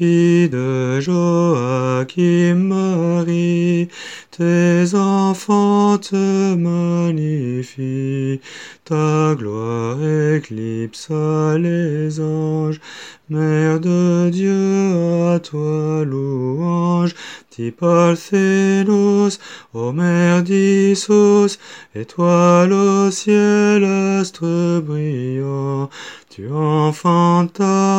[0.00, 3.88] fille de Joachim Marie,
[4.30, 8.40] tes enfants te magnifient,
[8.86, 10.02] ta gloire
[10.36, 12.80] éclipsa les anges,
[13.28, 17.14] Mère de Dieu, à toi louange,
[17.50, 19.38] Tipalthénos,
[19.74, 21.58] ô Mère d'Issos,
[21.94, 25.90] étoile au ciel, astre brillant,
[26.30, 27.89] tu enfantas,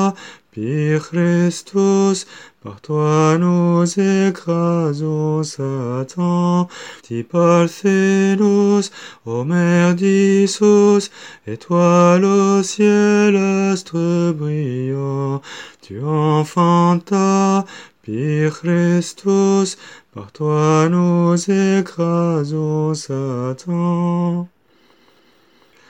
[0.52, 2.28] Pire Christus,
[2.62, 6.68] par toi nous écrasons Satan,
[7.04, 8.92] Tipalthénos,
[9.26, 11.10] ô Mère d'Issos,
[11.48, 15.42] étoile au ciel, astre brillant,
[15.82, 17.64] tu enfantas,
[18.02, 19.78] Pire Christus,
[20.14, 24.50] par toi nous écrasons Satan.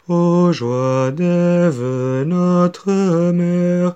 [0.10, 2.90] Ô joie d'Ève, notre
[3.32, 3.94] mère,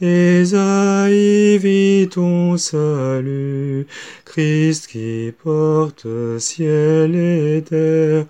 [0.00, 3.88] Esaïe vit ton salut,
[4.24, 6.06] Christ qui porte
[6.38, 8.26] ciel et terre,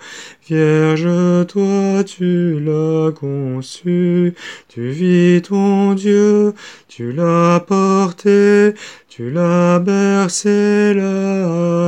[0.48, 4.32] Vierge, toi tu l'as conçu,
[4.68, 6.54] tu vis ton Dieu,
[6.88, 8.72] tu l'as porté,
[9.18, 10.94] tu l'as bercé,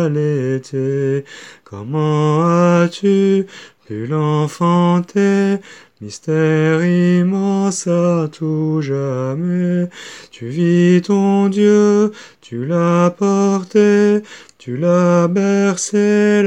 [0.05, 1.25] allaité.
[1.63, 2.43] Comment
[2.83, 3.47] as-tu
[3.87, 5.59] pu l'enfanter?
[6.01, 9.89] Mystère immense à tout jamais.
[10.33, 14.25] Tu vis ton Dieu, tu l'as porté,
[14.59, 16.39] tu l'as bercé,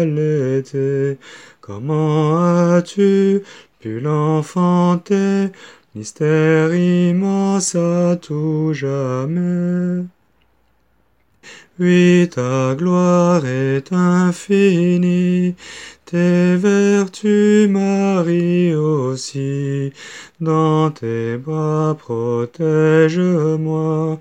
[0.00, 1.18] allaité.
[1.60, 3.42] Comment as-tu
[3.78, 5.50] pu l'enfanter?
[5.94, 10.04] Mystère immense à tout jamais.
[11.78, 15.54] Oui, ta gloire est infinie,
[16.06, 19.92] tes vertus, Marie aussi.
[20.40, 24.18] Dans tes bras protège-moi,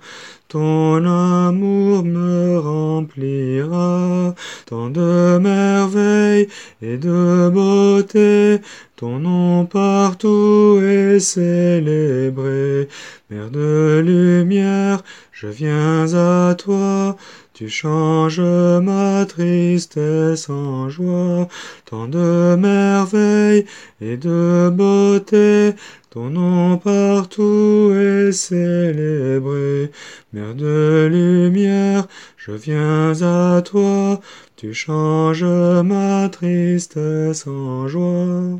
[0.49, 6.49] ton amour me remplira, tant de merveilles
[6.81, 8.59] et de beauté,
[9.01, 12.87] ton nom partout est célébré.
[13.31, 15.01] Mère de lumière,
[15.31, 17.17] je viens à toi,
[17.51, 21.47] tu changes ma tristesse en joie,
[21.85, 23.65] tant de merveilles
[24.01, 25.73] et de beauté,
[26.11, 29.89] ton nom partout est célébré.
[30.31, 32.05] Mère de lumière,
[32.37, 34.21] je viens à toi,
[34.57, 38.59] tu changes ma tristesse en joie.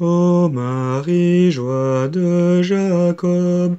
[0.00, 3.76] Ô Marie, joie de Jacob,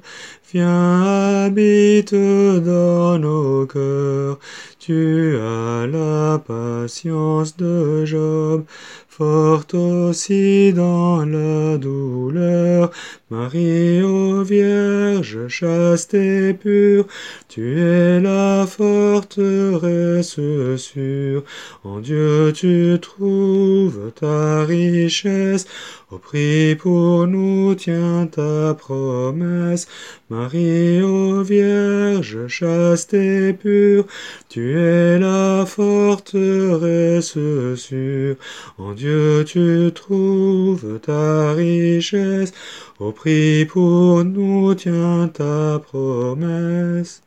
[0.52, 4.38] viens habite dans nos cœurs.
[4.84, 8.64] Tu as la patience de Job,
[9.08, 12.90] forte aussi dans la douleur.
[13.30, 17.06] Marie, ô Vierge, chaste et pure,
[17.48, 20.40] tu es la forteresse
[20.76, 21.44] sûre.
[21.84, 25.66] En Dieu tu trouves ta richesse,
[26.10, 29.86] au prix pour nous tient ta promesse.
[30.28, 34.06] Marie, ô Vierge, chaste et pure,
[34.48, 37.38] tu la forteresse
[37.76, 38.36] sûre.
[38.78, 42.52] En Dieu tu trouves ta richesse,
[42.98, 47.22] au prix pour nous tient ta promesse.